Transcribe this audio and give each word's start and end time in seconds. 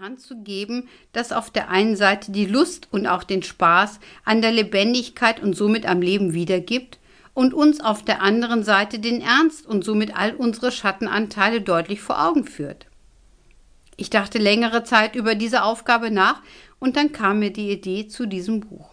Hand 0.00 0.22
zu 0.22 0.38
geben, 0.38 0.88
das 1.12 1.30
auf 1.30 1.50
der 1.50 1.68
einen 1.68 1.94
Seite 1.94 2.32
die 2.32 2.46
Lust 2.46 2.88
und 2.90 3.06
auch 3.06 3.22
den 3.22 3.42
Spaß 3.42 4.00
an 4.24 4.40
der 4.40 4.50
Lebendigkeit 4.50 5.42
und 5.42 5.54
somit 5.54 5.84
am 5.84 6.00
Leben 6.00 6.32
wiedergibt 6.32 6.98
und 7.34 7.52
uns 7.52 7.82
auf 7.82 8.02
der 8.02 8.22
anderen 8.22 8.62
Seite 8.62 8.98
den 8.98 9.20
Ernst 9.20 9.66
und 9.66 9.84
somit 9.84 10.16
all 10.16 10.34
unsere 10.34 10.72
Schattenanteile 10.72 11.60
deutlich 11.60 12.00
vor 12.00 12.24
Augen 12.26 12.44
führt. 12.44 12.86
Ich 13.98 14.08
dachte 14.08 14.38
längere 14.38 14.84
Zeit 14.84 15.16
über 15.16 15.34
diese 15.34 15.64
Aufgabe 15.64 16.10
nach 16.10 16.40
und 16.78 16.96
dann 16.96 17.12
kam 17.12 17.40
mir 17.40 17.52
die 17.52 17.70
Idee 17.70 18.08
zu 18.08 18.24
diesem 18.24 18.60
Buch. 18.60 18.88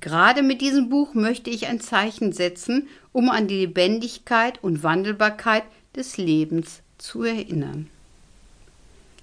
Gerade 0.00 0.42
mit 0.42 0.62
diesem 0.62 0.88
Buch 0.88 1.12
möchte 1.12 1.50
ich 1.50 1.66
ein 1.66 1.80
Zeichen 1.80 2.32
setzen, 2.32 2.88
um 3.12 3.28
an 3.28 3.46
die 3.46 3.66
Lebendigkeit 3.66 4.64
und 4.64 4.82
Wandelbarkeit 4.82 5.64
des 5.94 6.16
Lebens 6.16 6.80
zu 6.96 7.24
erinnern. 7.24 7.90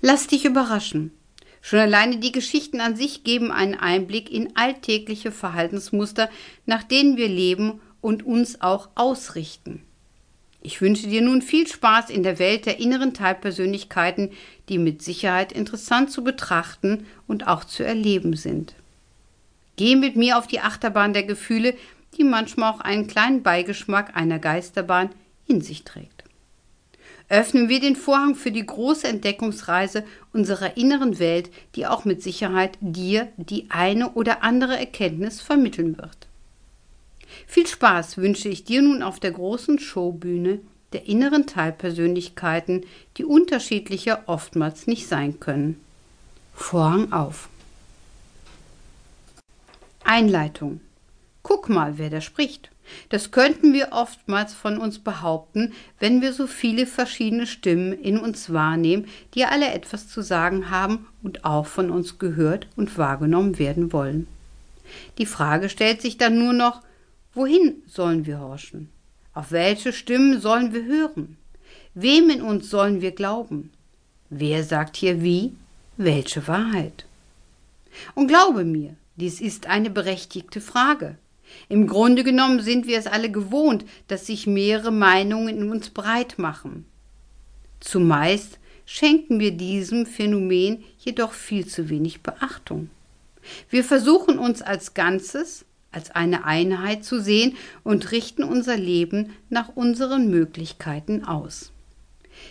Lass 0.07 0.27
dich 0.27 0.45
überraschen. 0.45 1.09
Schon 1.63 1.79
alleine 1.79 2.17
die 2.17 2.31
Geschichten 2.31 2.79
an 2.79 2.95
sich 2.95 3.23
geben 3.23 3.51
einen 3.51 3.73
Einblick 3.73 4.31
in 4.31 4.55
alltägliche 4.55 5.31
Verhaltensmuster, 5.31 6.29
nach 6.67 6.83
denen 6.83 7.17
wir 7.17 7.27
leben 7.27 7.81
und 8.01 8.23
uns 8.23 8.61
auch 8.61 8.89
ausrichten. 8.93 9.81
Ich 10.61 10.79
wünsche 10.79 11.07
dir 11.07 11.23
nun 11.23 11.41
viel 11.41 11.65
Spaß 11.65 12.11
in 12.11 12.21
der 12.21 12.37
Welt 12.37 12.67
der 12.67 12.79
inneren 12.79 13.15
Teilpersönlichkeiten, 13.15 14.29
die 14.69 14.77
mit 14.77 15.01
Sicherheit 15.01 15.51
interessant 15.51 16.11
zu 16.11 16.23
betrachten 16.23 17.07
und 17.25 17.47
auch 17.47 17.63
zu 17.63 17.83
erleben 17.83 18.35
sind. 18.35 18.75
Geh 19.75 19.95
mit 19.95 20.15
mir 20.15 20.37
auf 20.37 20.45
die 20.45 20.59
Achterbahn 20.59 21.13
der 21.13 21.23
Gefühle, 21.23 21.73
die 22.15 22.23
manchmal 22.23 22.73
auch 22.73 22.79
einen 22.79 23.07
kleinen 23.07 23.41
Beigeschmack 23.41 24.15
einer 24.15 24.37
Geisterbahn 24.37 25.09
in 25.47 25.61
sich 25.61 25.83
trägt 25.83 26.14
öffnen 27.29 27.69
wir 27.69 27.79
den 27.79 27.95
Vorhang 27.95 28.35
für 28.35 28.51
die 28.51 28.65
große 28.65 29.07
Entdeckungsreise 29.07 30.03
unserer 30.33 30.77
inneren 30.77 31.19
Welt, 31.19 31.49
die 31.75 31.87
auch 31.87 32.05
mit 32.05 32.21
Sicherheit 32.21 32.77
dir 32.81 33.27
die 33.37 33.67
eine 33.69 34.11
oder 34.11 34.43
andere 34.43 34.77
Erkenntnis 34.77 35.41
vermitteln 35.41 35.97
wird. 35.97 36.27
Viel 37.47 37.67
Spaß 37.67 38.17
wünsche 38.17 38.49
ich 38.49 38.63
dir 38.63 38.81
nun 38.81 39.01
auf 39.03 39.19
der 39.19 39.31
großen 39.31 39.79
Showbühne 39.79 40.59
der 40.93 41.07
inneren 41.07 41.45
Teilpersönlichkeiten, 41.45 42.85
die 43.17 43.25
unterschiedlicher 43.25 44.23
oftmals 44.27 44.87
nicht 44.87 45.07
sein 45.07 45.39
können. 45.39 45.81
Vorhang 46.53 47.11
auf. 47.11 47.49
Einleitung. 50.03 50.79
Guck 51.43 51.67
mal, 51.67 51.97
wer 51.97 52.09
da 52.09 52.21
spricht. 52.21 52.69
Das 53.09 53.31
könnten 53.31 53.73
wir 53.73 53.89
oftmals 53.91 54.53
von 54.53 54.77
uns 54.77 54.99
behaupten, 54.99 55.73
wenn 55.99 56.21
wir 56.21 56.33
so 56.33 56.47
viele 56.47 56.85
verschiedene 56.85 57.47
Stimmen 57.47 57.93
in 57.93 58.19
uns 58.19 58.53
wahrnehmen, 58.53 59.07
die 59.33 59.45
alle 59.45 59.71
etwas 59.73 60.07
zu 60.07 60.21
sagen 60.21 60.69
haben 60.69 61.07
und 61.23 61.45
auch 61.45 61.65
von 61.65 61.89
uns 61.89 62.19
gehört 62.19 62.67
und 62.75 62.97
wahrgenommen 62.97 63.59
werden 63.59 63.91
wollen. 63.91 64.27
Die 65.17 65.25
Frage 65.25 65.69
stellt 65.69 66.01
sich 66.01 66.17
dann 66.17 66.37
nur 66.37 66.53
noch, 66.53 66.81
wohin 67.33 67.75
sollen 67.87 68.25
wir 68.25 68.39
horchen? 68.39 68.89
Auf 69.33 69.51
welche 69.51 69.91
Stimmen 69.91 70.39
sollen 70.39 70.73
wir 70.73 70.85
hören? 70.85 71.37
Wem 71.93 72.29
in 72.29 72.41
uns 72.41 72.69
sollen 72.69 73.01
wir 73.01 73.11
glauben? 73.11 73.71
Wer 74.29 74.63
sagt 74.63 74.95
hier 74.95 75.21
wie? 75.21 75.53
Welche 75.97 76.47
Wahrheit? 76.47 77.05
Und 78.13 78.27
glaube 78.27 78.65
mir, 78.65 78.95
dies 79.15 79.39
ist 79.39 79.67
eine 79.67 79.89
berechtigte 79.89 80.59
Frage. 80.61 81.17
Im 81.69 81.87
Grunde 81.87 82.23
genommen 82.23 82.61
sind 82.61 82.87
wir 82.87 82.97
es 82.97 83.07
alle 83.07 83.31
gewohnt, 83.31 83.85
dass 84.07 84.27
sich 84.27 84.47
mehrere 84.47 84.91
Meinungen 84.91 85.49
in 85.57 85.71
uns 85.71 85.89
breit 85.89 86.37
machen. 86.37 86.85
Zumeist 87.79 88.59
schenken 88.85 89.39
wir 89.39 89.51
diesem 89.51 90.05
Phänomen 90.05 90.83
jedoch 90.97 91.33
viel 91.33 91.65
zu 91.67 91.89
wenig 91.89 92.21
Beachtung. 92.21 92.89
Wir 93.69 93.83
versuchen 93.83 94.39
uns 94.39 94.61
als 94.61 94.93
Ganzes, 94.93 95.65
als 95.91 96.11
eine 96.11 96.45
Einheit 96.45 97.03
zu 97.05 97.21
sehen 97.21 97.55
und 97.83 98.11
richten 98.11 98.43
unser 98.43 98.77
Leben 98.77 99.33
nach 99.49 99.69
unseren 99.75 100.29
Möglichkeiten 100.29 101.23
aus. 101.23 101.71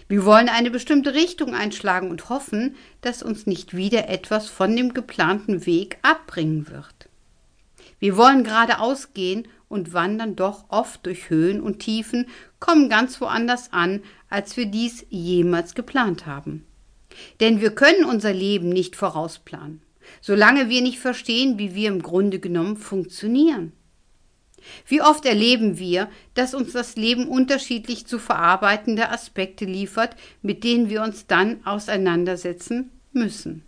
Wir 0.08 0.24
wollen 0.24 0.48
eine 0.48 0.70
bestimmte 0.70 1.14
Richtung 1.14 1.54
einschlagen 1.54 2.10
und 2.10 2.28
hoffen, 2.30 2.74
dass 3.02 3.22
uns 3.22 3.46
nicht 3.46 3.76
wieder 3.76 4.08
etwas 4.08 4.48
von 4.48 4.74
dem 4.74 4.94
geplanten 4.94 5.66
Weg 5.66 5.98
abbringen 6.02 6.68
wird. 6.68 7.03
Wir 7.98 8.16
wollen 8.16 8.44
geradeaus 8.44 9.12
gehen 9.14 9.48
und 9.68 9.92
wandern 9.92 10.36
doch 10.36 10.64
oft 10.68 11.04
durch 11.06 11.30
Höhen 11.30 11.60
und 11.60 11.80
Tiefen, 11.80 12.26
kommen 12.60 12.88
ganz 12.88 13.20
woanders 13.20 13.72
an, 13.72 14.02
als 14.28 14.56
wir 14.56 14.66
dies 14.66 15.06
jemals 15.10 15.74
geplant 15.74 16.26
haben. 16.26 16.66
Denn 17.40 17.60
wir 17.60 17.74
können 17.74 18.04
unser 18.04 18.32
Leben 18.32 18.68
nicht 18.68 18.96
vorausplanen, 18.96 19.82
solange 20.20 20.68
wir 20.68 20.82
nicht 20.82 20.98
verstehen, 20.98 21.58
wie 21.58 21.74
wir 21.74 21.88
im 21.88 22.02
Grunde 22.02 22.38
genommen 22.38 22.76
funktionieren. 22.76 23.72
Wie 24.86 25.02
oft 25.02 25.26
erleben 25.26 25.78
wir, 25.78 26.08
dass 26.34 26.54
uns 26.54 26.72
das 26.72 26.96
Leben 26.96 27.28
unterschiedlich 27.28 28.06
zu 28.06 28.18
verarbeitende 28.18 29.10
Aspekte 29.10 29.64
liefert, 29.64 30.16
mit 30.42 30.64
denen 30.64 30.88
wir 30.88 31.02
uns 31.02 31.26
dann 31.26 31.64
auseinandersetzen 31.66 32.90
müssen. 33.12 33.62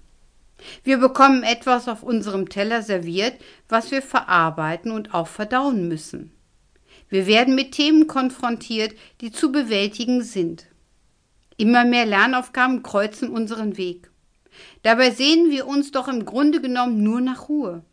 Wir 0.84 0.98
bekommen 0.98 1.42
etwas 1.42 1.88
auf 1.88 2.02
unserem 2.02 2.48
Teller 2.48 2.82
serviert, 2.82 3.34
was 3.68 3.90
wir 3.90 4.02
verarbeiten 4.02 4.90
und 4.90 5.14
auch 5.14 5.28
verdauen 5.28 5.88
müssen. 5.88 6.32
Wir 7.08 7.26
werden 7.26 7.54
mit 7.54 7.72
Themen 7.72 8.06
konfrontiert, 8.06 8.94
die 9.20 9.30
zu 9.30 9.52
bewältigen 9.52 10.22
sind. 10.22 10.66
Immer 11.56 11.84
mehr 11.84 12.04
Lernaufgaben 12.04 12.82
kreuzen 12.82 13.28
unseren 13.30 13.76
Weg. 13.76 14.10
Dabei 14.82 15.10
sehnen 15.10 15.50
wir 15.50 15.66
uns 15.66 15.92
doch 15.92 16.08
im 16.08 16.24
Grunde 16.24 16.60
genommen 16.60 17.02
nur 17.02 17.20
nach 17.20 17.48
Ruhe. 17.48 17.84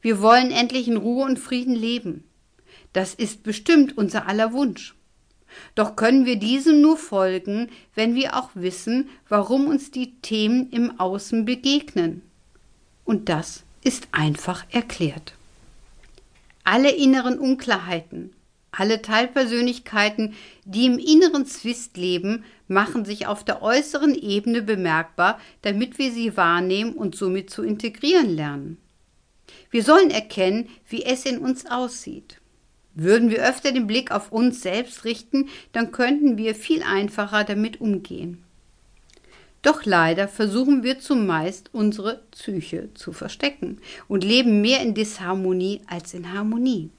Wir 0.00 0.20
wollen 0.20 0.50
endlich 0.50 0.88
in 0.88 0.96
Ruhe 0.96 1.24
und 1.24 1.38
Frieden 1.38 1.74
leben. 1.74 2.24
Das 2.92 3.14
ist 3.14 3.42
bestimmt 3.42 3.96
unser 3.96 4.26
aller 4.28 4.52
Wunsch. 4.52 4.94
Doch 5.74 5.96
können 5.96 6.26
wir 6.26 6.36
diesem 6.36 6.80
nur 6.80 6.96
folgen, 6.96 7.70
wenn 7.94 8.14
wir 8.14 8.36
auch 8.36 8.50
wissen, 8.54 9.08
warum 9.28 9.66
uns 9.66 9.90
die 9.90 10.14
Themen 10.20 10.70
im 10.70 10.98
Außen 11.00 11.44
begegnen. 11.44 12.22
Und 13.04 13.28
das 13.28 13.64
ist 13.82 14.08
einfach 14.12 14.64
erklärt. 14.70 15.34
Alle 16.64 16.90
inneren 16.90 17.38
Unklarheiten, 17.38 18.32
alle 18.70 19.02
Teilpersönlichkeiten, 19.02 20.34
die 20.64 20.86
im 20.86 20.98
inneren 20.98 21.44
Zwist 21.46 21.96
leben, 21.96 22.44
machen 22.68 23.04
sich 23.04 23.26
auf 23.26 23.44
der 23.44 23.62
äußeren 23.62 24.14
Ebene 24.14 24.62
bemerkbar, 24.62 25.38
damit 25.62 25.98
wir 25.98 26.10
sie 26.10 26.36
wahrnehmen 26.36 26.94
und 26.94 27.14
somit 27.14 27.50
zu 27.50 27.62
integrieren 27.62 28.34
lernen. 28.34 28.78
Wir 29.70 29.82
sollen 29.82 30.10
erkennen, 30.10 30.68
wie 30.88 31.04
es 31.04 31.26
in 31.26 31.38
uns 31.38 31.66
aussieht. 31.66 32.41
Würden 32.94 33.30
wir 33.30 33.46
öfter 33.46 33.72
den 33.72 33.86
Blick 33.86 34.10
auf 34.10 34.32
uns 34.32 34.60
selbst 34.60 35.04
richten, 35.04 35.48
dann 35.72 35.92
könnten 35.92 36.36
wir 36.36 36.54
viel 36.54 36.82
einfacher 36.82 37.44
damit 37.44 37.80
umgehen. 37.80 38.44
Doch 39.62 39.84
leider 39.84 40.26
versuchen 40.26 40.82
wir 40.82 40.98
zumeist 40.98 41.70
unsere 41.72 42.22
Psyche 42.32 42.88
zu 42.94 43.12
verstecken 43.12 43.78
und 44.08 44.24
leben 44.24 44.60
mehr 44.60 44.82
in 44.82 44.92
Disharmonie 44.92 45.80
als 45.86 46.14
in 46.14 46.32
Harmonie. 46.32 46.90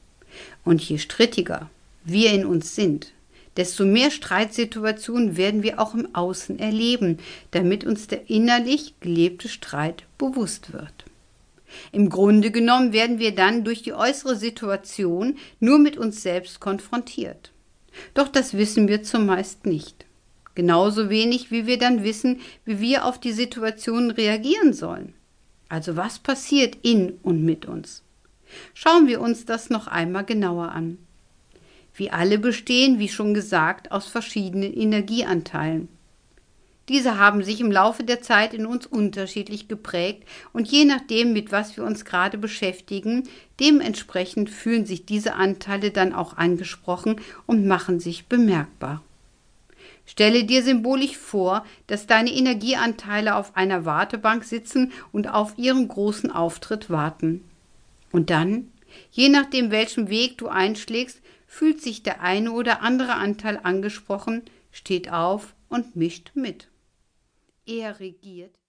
Und 0.63 0.81
je 0.81 0.97
strittiger 0.97 1.69
wir 2.05 2.31
in 2.31 2.45
uns 2.45 2.73
sind, 2.75 3.11
desto 3.57 3.85
mehr 3.85 4.11
Streitsituationen 4.11 5.37
werden 5.37 5.61
wir 5.61 5.79
auch 5.79 5.93
im 5.93 6.15
Außen 6.15 6.57
erleben, 6.57 7.19
damit 7.51 7.83
uns 7.83 8.07
der 8.07 8.29
innerlich 8.29 8.95
gelebte 8.99 9.49
Streit 9.49 10.03
bewusst 10.17 10.73
wird. 10.73 11.02
Im 11.91 12.09
Grunde 12.09 12.51
genommen 12.51 12.94
werden 12.94 13.19
wir 13.19 13.34
dann 13.34 13.63
durch 13.63 13.81
die 13.81 13.94
äußere 13.94 14.35
Situation 14.35 15.38
nur 15.59 15.79
mit 15.79 15.97
uns 15.97 16.22
selbst 16.22 16.59
konfrontiert. 16.59 17.51
Doch 18.13 18.28
das 18.28 18.56
wissen 18.56 18.88
wir 18.88 19.03
zumeist 19.03 19.66
nicht. 19.66 20.06
Genauso 20.56 21.09
wenig, 21.09 21.51
wie 21.51 21.66
wir 21.66 21.78
dann 21.78 22.03
wissen, 22.03 22.41
wie 22.66 22.79
wir 22.79 23.06
auf 23.06 23.19
die 23.19 23.31
Situation 23.31 24.12
reagieren 24.12 24.73
sollen. 24.73 25.13
Also 25.68 25.95
was 25.95 26.19
passiert 26.19 26.77
in 26.83 27.13
und 27.24 27.44
mit 27.44 27.65
uns? 27.65 28.03
Schauen 28.74 29.07
wir 29.07 29.19
uns 29.21 29.45
das 29.45 29.69
noch 29.69 29.88
einmal 29.88 30.25
genauer 30.25 30.71
an. 30.71 31.00
Wir 31.95 32.13
alle 32.13 32.38
bestehen, 32.38 33.00
wie 33.00 33.09
schon 33.09 33.33
gesagt, 33.33 33.92
aus 33.92 34.07
verschiedenen 34.07 34.74
Energieanteilen. 34.74 35.88
Diese 36.89 37.18
haben 37.18 37.44
sich 37.44 37.62
im 37.62 37.71
Laufe 37.71 38.03
der 38.03 38.21
Zeit 38.21 38.53
in 38.53 38.65
uns 38.65 38.85
unterschiedlich 38.85 39.69
geprägt 39.69 40.27
und 40.51 40.69
je 40.69 40.83
nachdem, 40.83 41.31
mit 41.31 41.51
was 41.53 41.77
wir 41.77 41.85
uns 41.85 42.03
gerade 42.03 42.38
beschäftigen, 42.38 43.30
dementsprechend 43.62 44.50
fühlen 44.50 44.85
sich 44.85 45.06
diese 45.06 45.35
Anteile 45.35 45.91
dann 45.91 46.13
auch 46.13 46.35
angesprochen 46.35 47.21
und 47.45 47.65
machen 47.65 48.01
sich 48.01 48.27
bemerkbar. 48.27 49.01
Stelle 50.06 50.44
dir 50.44 50.62
symbolisch 50.62 51.18
vor, 51.18 51.65
dass 51.88 52.06
deine 52.06 52.31
Energieanteile 52.31 53.35
auf 53.35 53.56
einer 53.56 53.85
Wartebank 53.85 54.44
sitzen 54.44 54.91
und 55.13 55.30
auf 55.30 55.57
ihren 55.57 55.88
großen 55.88 56.30
Auftritt 56.31 56.89
warten. 56.89 57.45
Und 58.12 58.30
dann, 58.30 58.69
je 59.12 59.30
nachdem 59.30 59.71
welchen 59.71 60.09
Weg 60.09 60.38
du 60.38 60.50
einschlägst, 60.50 61.21
fühlt 61.47 61.81
sich 61.81 62.03
der 62.03 62.19
eine 62.21 62.51
oder 62.51 62.81
andere 62.81 63.13
Anteil 63.13 63.59
angesprochen, 63.63 64.41
steht 64.71 65.09
auf 65.12 65.53
und 65.69 65.95
mischt 65.95 66.31
mit. 66.33 66.68
Er 67.65 68.00
regiert 68.00 68.60